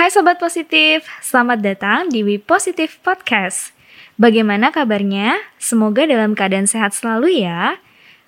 [0.00, 3.76] Hai Sobat Positif, selamat datang di We Positive Podcast.
[4.16, 5.36] Bagaimana kabarnya?
[5.60, 7.76] Semoga dalam keadaan sehat selalu ya.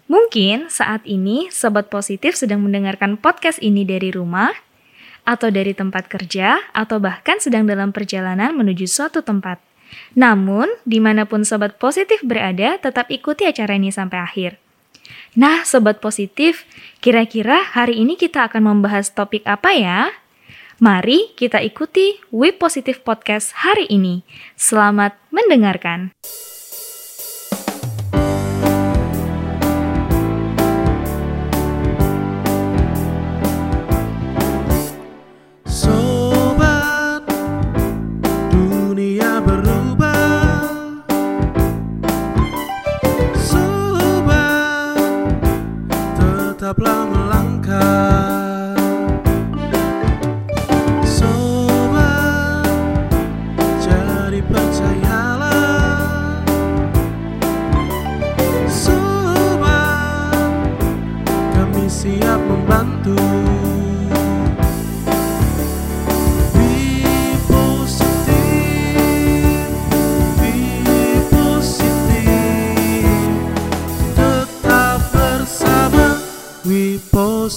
[0.05, 4.53] Mungkin saat ini Sobat Positif sedang mendengarkan podcast ini dari rumah,
[5.25, 9.57] atau dari tempat kerja, atau bahkan sedang dalam perjalanan menuju suatu tempat.
[10.13, 14.61] Namun, di mana pun Sobat Positif berada, tetap ikuti acara ini sampai akhir.
[15.41, 16.69] Nah, Sobat Positif,
[17.01, 20.13] kira-kira hari ini kita akan membahas topik apa ya?
[20.83, 24.27] Mari kita ikuti We Positive Podcast hari ini.
[24.59, 26.11] Selamat mendengarkan.
[77.43, 77.51] Halo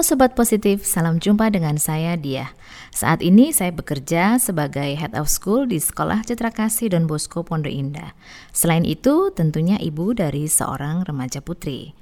[0.00, 2.56] Sobat Positif, salam jumpa dengan saya Dia.
[2.88, 7.68] Saat ini saya bekerja sebagai Head of School di Sekolah Citra Kasih Don Bosco Pondok
[7.68, 8.16] Indah.
[8.56, 11.92] Selain itu, tentunya ibu dari seorang remaja putri.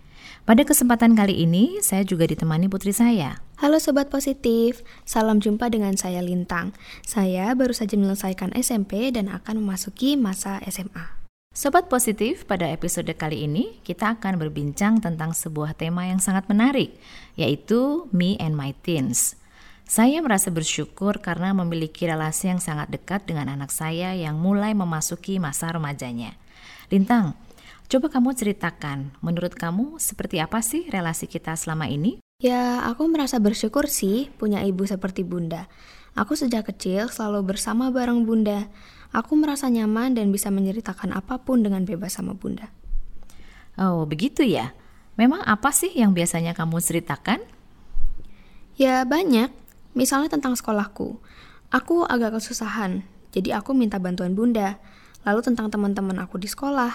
[0.42, 3.38] Pada kesempatan kali ini, saya juga ditemani putri saya.
[3.62, 6.74] Halo Sobat Positif, salam jumpa dengan saya Lintang.
[7.06, 11.22] Saya baru saja menyelesaikan SMP dan akan memasuki masa SMA.
[11.54, 16.90] Sobat Positif, pada episode kali ini kita akan berbincang tentang sebuah tema yang sangat menarik,
[17.38, 19.38] yaitu Me and My Teens.
[19.86, 25.38] Saya merasa bersyukur karena memiliki relasi yang sangat dekat dengan anak saya yang mulai memasuki
[25.38, 26.34] masa remajanya.
[26.90, 27.38] Lintang,
[27.88, 32.22] coba kamu ceritakan, menurut kamu seperti apa sih relasi kita selama ini?
[32.42, 35.70] Ya, aku merasa bersyukur sih punya ibu seperti Bunda.
[36.18, 38.66] Aku sejak kecil selalu bersama bareng Bunda.
[39.14, 42.68] Aku merasa nyaman dan bisa menceritakan apa pun dengan bebas sama Bunda.
[43.78, 44.74] Oh, begitu ya?
[45.16, 47.40] Memang apa sih yang biasanya kamu ceritakan?
[48.76, 49.52] Ya, banyak.
[49.92, 51.20] Misalnya tentang sekolahku.
[51.72, 54.76] Aku agak kesusahan, jadi aku minta bantuan Bunda.
[55.24, 56.92] Lalu tentang teman-teman aku di sekolah.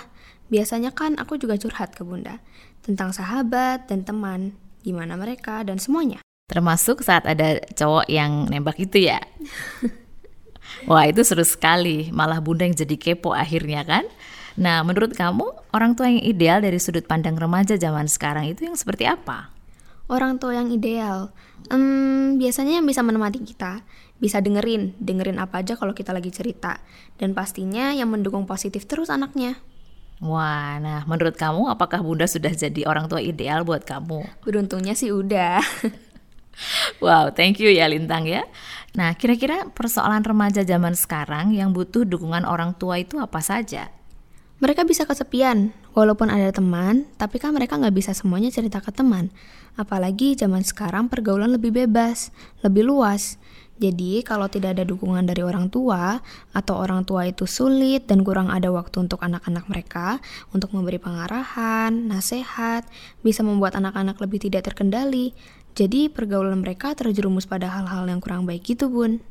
[0.48, 2.40] Biasanya kan aku juga curhat ke Bunda.
[2.86, 6.24] Tentang sahabat dan teman, gimana mereka dan semuanya.
[6.48, 9.20] Termasuk saat ada cowok yang nembak itu ya?
[10.90, 14.08] Wah itu seru sekali, malah bunda yang jadi kepo akhirnya kan?
[14.56, 15.44] Nah menurut kamu
[15.76, 19.52] orang tua yang ideal dari sudut pandang remaja zaman sekarang itu yang seperti apa?
[20.08, 21.36] Orang tua yang ideal,
[21.68, 23.84] hmm, biasanya yang bisa menemani kita,
[24.24, 26.80] bisa dengerin, dengerin apa aja kalau kita lagi cerita,
[27.20, 29.60] dan pastinya yang mendukung positif terus anaknya.
[30.18, 34.42] Wah, nah menurut kamu apakah bunda sudah jadi orang tua ideal buat kamu?
[34.42, 35.62] Beruntungnya sih udah.
[36.98, 38.42] Wow, thank you ya Lintang ya.
[38.98, 43.94] Nah, kira-kira persoalan remaja zaman sekarang yang butuh dukungan orang tua itu apa saja?
[44.58, 49.30] Mereka bisa kesepian, walaupun ada teman, tapi kan mereka nggak bisa semuanya cerita ke teman.
[49.78, 52.34] Apalagi zaman sekarang pergaulan lebih bebas,
[52.66, 53.38] lebih luas.
[53.78, 56.18] Jadi kalau tidak ada dukungan dari orang tua,
[56.50, 60.18] atau orang tua itu sulit dan kurang ada waktu untuk anak-anak mereka,
[60.50, 62.90] untuk memberi pengarahan, nasihat,
[63.22, 65.38] bisa membuat anak-anak lebih tidak terkendali.
[65.78, 69.22] Jadi pergaulan mereka terjerumus pada hal-hal yang kurang baik gitu bun.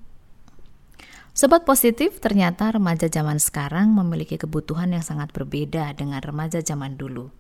[1.35, 7.35] Sobat positif, ternyata remaja zaman sekarang memiliki kebutuhan yang sangat berbeda dengan remaja zaman dulu.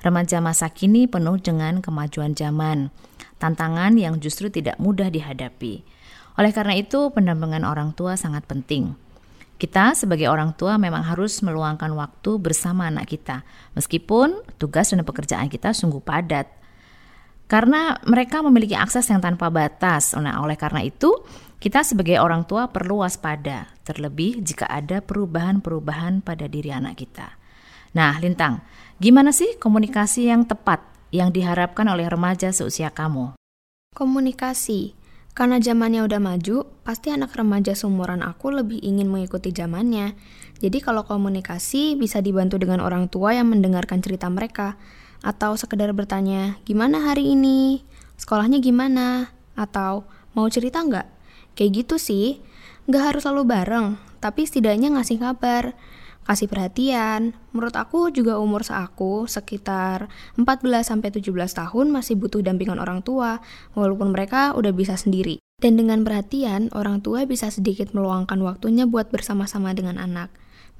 [0.00, 2.94] Remaja masa kini penuh dengan kemajuan zaman,
[3.42, 5.84] tantangan yang justru tidak mudah dihadapi.
[6.34, 8.94] Oleh karena itu, pendampingan orang tua sangat penting.
[9.54, 13.46] Kita sebagai orang tua memang harus meluangkan waktu bersama anak kita,
[13.78, 16.50] meskipun tugas dan pekerjaan kita sungguh padat.
[17.46, 20.16] Karena mereka memiliki akses yang tanpa batas.
[20.18, 21.14] Nah, oleh karena itu,
[21.62, 27.38] kita sebagai orang tua perlu waspada, terlebih jika ada perubahan-perubahan pada diri anak kita.
[27.94, 28.58] Nah, Lintang,
[28.98, 30.82] gimana sih komunikasi yang tepat
[31.14, 33.38] yang diharapkan oleh remaja seusia kamu?
[33.94, 35.03] Komunikasi.
[35.34, 40.14] Karena zamannya udah maju, pasti anak remaja seumuran aku lebih ingin mengikuti zamannya.
[40.62, 44.78] Jadi kalau komunikasi bisa dibantu dengan orang tua yang mendengarkan cerita mereka.
[45.26, 47.82] Atau sekedar bertanya, gimana hari ini?
[48.14, 49.34] Sekolahnya gimana?
[49.58, 50.06] Atau
[50.38, 51.10] mau cerita nggak?
[51.58, 52.38] Kayak gitu sih.
[52.86, 53.86] Nggak harus selalu bareng,
[54.22, 55.74] tapi setidaknya ngasih kabar.
[56.24, 57.36] Kasih perhatian.
[57.52, 60.08] Menurut aku juga umur seaku sekitar
[60.40, 63.44] 14 sampai 17 tahun masih butuh dampingan orang tua
[63.76, 65.38] walaupun mereka udah bisa sendiri.
[65.60, 70.28] Dan dengan perhatian, orang tua bisa sedikit meluangkan waktunya buat bersama-sama dengan anak.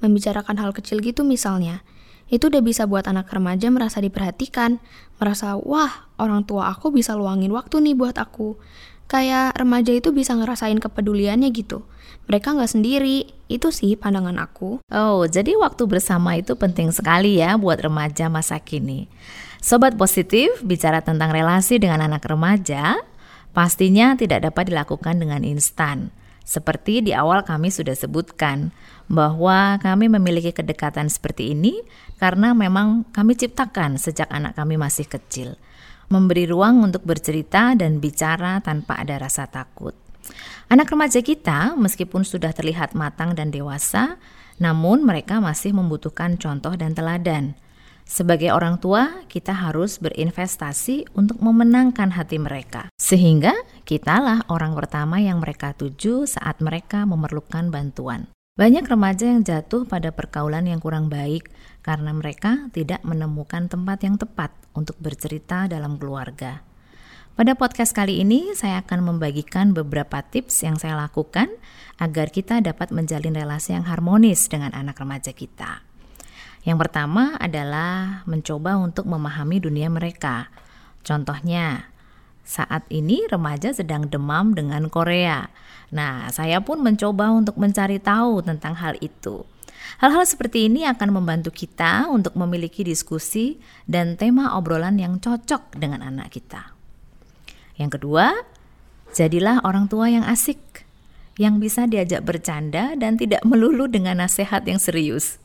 [0.03, 1.81] Membicarakan hal kecil gitu misalnya.
[2.25, 4.81] Itu udah bisa buat anak remaja merasa diperhatikan,
[5.21, 8.57] merasa, wah, orang tua aku bisa luangin waktu nih buat aku.
[9.05, 11.85] Kayak remaja itu bisa ngerasain kepeduliannya gitu.
[12.25, 14.81] Mereka nggak sendiri, itu sih pandangan aku.
[14.89, 19.05] Oh, jadi waktu bersama itu penting sekali ya buat remaja masa kini.
[19.61, 22.97] Sobat positif, bicara tentang relasi dengan anak remaja,
[23.53, 26.09] pastinya tidak dapat dilakukan dengan instan.
[26.45, 28.69] Seperti di awal kami sudah sebutkan,
[29.09, 31.81] bahwa kami memiliki kedekatan seperti ini
[32.21, 35.57] karena memang kami ciptakan sejak anak kami masih kecil
[36.09, 39.97] memberi ruang untuk bercerita dan bicara tanpa ada rasa takut.
[40.69, 44.17] Anak remaja kita, meskipun sudah terlihat matang dan dewasa,
[44.57, 47.53] namun mereka masih membutuhkan contoh dan teladan.
[48.05, 55.41] Sebagai orang tua, kita harus berinvestasi untuk memenangkan hati mereka, sehingga kitalah orang pertama yang
[55.41, 58.29] mereka tuju saat mereka memerlukan bantuan.
[58.55, 61.51] Banyak remaja yang jatuh pada pergaulan yang kurang baik
[61.83, 66.63] karena mereka tidak menemukan tempat yang tepat untuk bercerita dalam keluarga.
[67.35, 71.51] Pada podcast kali ini, saya akan membagikan beberapa tips yang saya lakukan
[71.99, 75.83] agar kita dapat menjalin relasi yang harmonis dengan anak remaja kita.
[76.65, 80.49] Yang pertama adalah mencoba untuk memahami dunia mereka.
[81.05, 81.93] Contohnya,
[82.41, 85.45] saat ini remaja sedang demam dengan Korea.
[85.93, 89.45] Nah, saya pun mencoba untuk mencari tahu tentang hal itu.
[90.01, 96.01] Hal-hal seperti ini akan membantu kita untuk memiliki diskusi dan tema obrolan yang cocok dengan
[96.01, 96.73] anak kita.
[97.77, 98.33] Yang kedua,
[99.13, 100.57] jadilah orang tua yang asik,
[101.37, 105.37] yang bisa diajak bercanda dan tidak melulu dengan nasihat yang serius.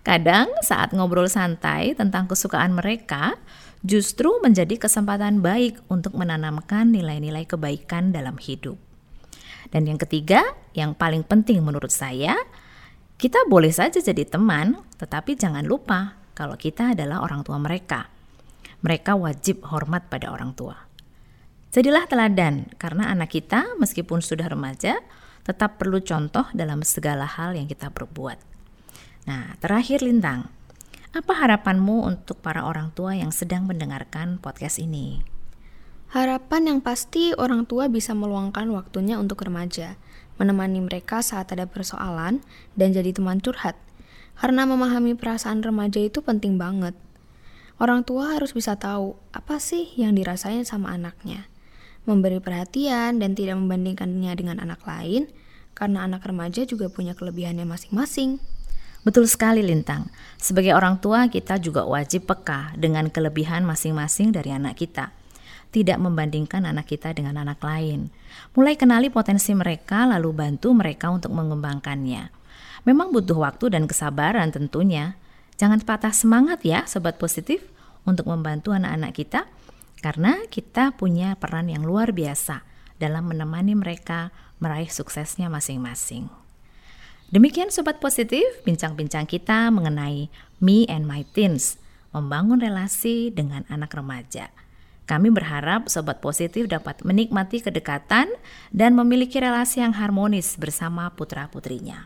[0.00, 3.36] Kadang saat ngobrol santai tentang kesukaan mereka,
[3.84, 8.80] justru menjadi kesempatan baik untuk menanamkan nilai-nilai kebaikan dalam hidup.
[9.68, 10.42] Dan yang ketiga,
[10.72, 12.32] yang paling penting menurut saya,
[13.20, 18.08] kita boleh saja jadi teman, tetapi jangan lupa kalau kita adalah orang tua mereka.
[18.80, 20.88] Mereka wajib hormat pada orang tua.
[21.70, 24.98] Jadilah teladan, karena anak kita, meskipun sudah remaja,
[25.44, 28.49] tetap perlu contoh dalam segala hal yang kita perbuat.
[29.30, 30.50] Nah, terakhir Lintang,
[31.14, 35.22] apa harapanmu untuk para orang tua yang sedang mendengarkan podcast ini?
[36.10, 39.94] Harapan yang pasti orang tua bisa meluangkan waktunya untuk remaja,
[40.34, 42.42] menemani mereka saat ada persoalan,
[42.74, 43.78] dan jadi teman curhat.
[44.34, 46.98] Karena memahami perasaan remaja itu penting banget.
[47.78, 51.46] Orang tua harus bisa tahu apa sih yang dirasain sama anaknya.
[52.02, 55.30] Memberi perhatian dan tidak membandingkannya dengan anak lain,
[55.78, 58.42] karena anak remaja juga punya kelebihannya masing-masing.
[59.00, 60.12] Betul sekali Lintang.
[60.36, 65.16] Sebagai orang tua kita juga wajib peka dengan kelebihan masing-masing dari anak kita.
[65.72, 68.12] Tidak membandingkan anak kita dengan anak lain.
[68.52, 72.28] Mulai kenali potensi mereka lalu bantu mereka untuk mengembangkannya.
[72.84, 75.16] Memang butuh waktu dan kesabaran tentunya.
[75.56, 77.64] Jangan patah semangat ya sobat positif
[78.04, 79.40] untuk membantu anak-anak kita
[80.00, 82.64] karena kita punya peran yang luar biasa
[82.96, 86.39] dalam menemani mereka meraih suksesnya masing-masing.
[87.30, 90.26] Demikian Sobat Positif, bincang-bincang kita mengenai
[90.58, 91.78] Me and My Teens,
[92.10, 94.50] membangun relasi dengan anak remaja.
[95.06, 98.34] Kami berharap Sobat Positif dapat menikmati kedekatan
[98.74, 102.02] dan memiliki relasi yang harmonis bersama putra-putrinya.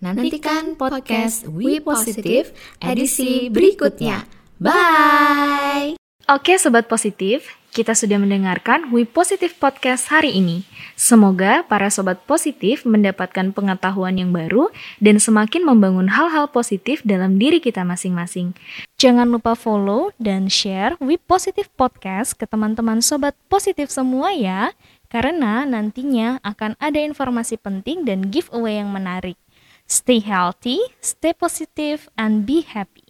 [0.00, 4.24] Nantikan podcast We Positive edisi berikutnya.
[4.56, 6.00] Bye!
[6.26, 10.66] Oke Sobat Positif, kita sudah mendengarkan We Positive Podcast hari ini.
[10.98, 17.62] Semoga para sobat positif mendapatkan pengetahuan yang baru dan semakin membangun hal-hal positif dalam diri
[17.62, 18.58] kita masing-masing.
[18.98, 24.74] Jangan lupa follow dan share We Positive Podcast ke teman-teman sobat positif semua ya,
[25.06, 29.38] karena nantinya akan ada informasi penting dan giveaway yang menarik.
[29.86, 33.06] Stay healthy, stay positive, and be happy.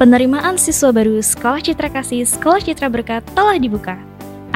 [0.00, 4.00] Penerimaan siswa baru Sekolah Citra Kasih Sekolah Citra Berkat telah dibuka.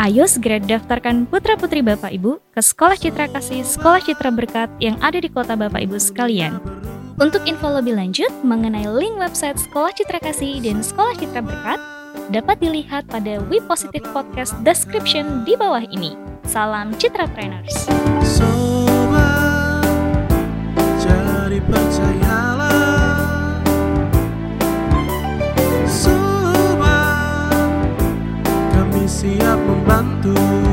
[0.00, 5.20] Ayo segera daftarkan putra-putri Bapak Ibu ke Sekolah Citra Kasih Sekolah Citra Berkat yang ada
[5.20, 6.56] di kota Bapak Ibu sekalian.
[7.20, 11.76] Untuk info lebih lanjut mengenai link website Sekolah Citra Kasih dan Sekolah Citra Berkat,
[12.32, 16.16] dapat dilihat pada We Positive Podcast description di bawah ini.
[16.48, 17.84] Salam Citra Trainers.
[18.24, 19.84] Sobat,
[21.04, 22.43] jadi percaya
[29.24, 30.63] siap membantu.